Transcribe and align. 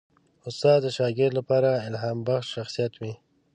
استاد 0.47 0.79
د 0.83 0.87
شاګرد 0.97 1.33
لپاره 1.39 1.69
الهامبخش 1.87 2.47
شخصیت 2.55 2.93
وي. 3.01 3.13